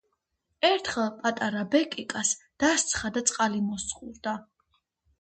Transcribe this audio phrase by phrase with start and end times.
[0.69, 2.33] ერთხელ პატარა ბეკეკას,
[2.65, 4.39] დასცხა და წყალი მოსწყურდა